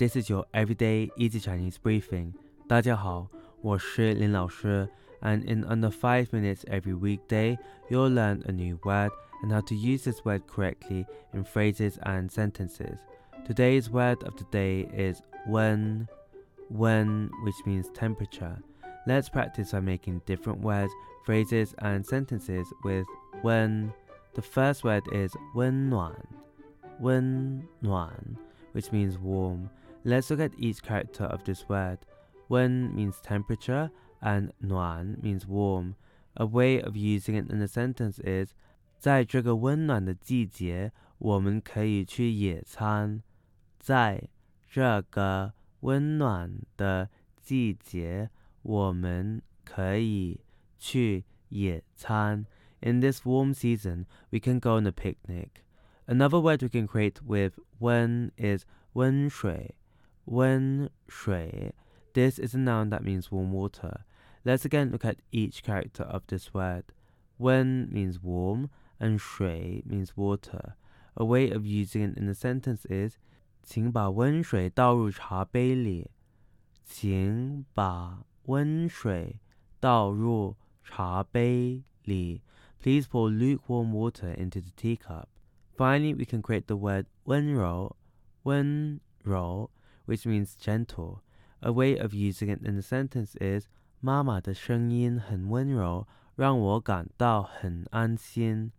[0.00, 2.32] This is your everyday easy Chinese briefing.
[2.68, 3.28] 大家好，
[3.62, 4.88] 我是林老师
[5.22, 7.56] and in under 5 minutes every weekday,
[7.88, 9.10] you'll learn a new word
[9.42, 12.98] and how to use this word correctly in phrases and sentences.
[13.46, 16.08] Today's word of the day is when,
[16.68, 18.58] when, which means temperature.
[19.06, 20.92] Let's practice by making different words,
[21.24, 23.06] phrases, and sentences with
[23.42, 23.92] when.
[24.34, 26.12] The first word is 温暖,
[27.00, 28.36] 温暖,
[28.72, 29.70] which means warm.
[30.04, 31.98] Let's look at each character of this word.
[32.48, 35.96] Wen means temperature and nuan means warm.
[36.36, 38.52] A way of using it in a sentence is
[38.98, 43.22] 在这个温暖的季节，我们可以去野餐。
[43.78, 44.28] 在
[44.68, 47.10] 这个温暖的
[47.40, 48.30] 季节，
[48.62, 50.40] 我们可以
[50.78, 52.46] 去野餐。
[52.80, 55.64] In this warm season, we can go on a picnic.
[56.06, 59.74] Another word we can create with when is 温水
[60.26, 61.74] 温水.
[62.12, 64.04] This is a noun that means warm water.
[64.44, 66.84] Let's again look at each character of this word.
[67.38, 70.76] Wen means warm and shui means water.
[71.16, 73.18] A way of using it in a sentence is
[73.62, 76.10] 请把温水倒入茶杯里。
[76.84, 79.40] 请把温水
[79.80, 82.42] 倒入茶杯里。
[82.80, 85.26] Please pour lukewarm water into the teacup.
[85.76, 87.96] Finally, we can create the word 温柔,
[88.44, 89.70] 温柔
[90.10, 91.22] which means gentle.
[91.60, 93.66] A way of using it in a sentence is
[94.00, 98.72] 妈妈的声音很温柔，让我感到很安心。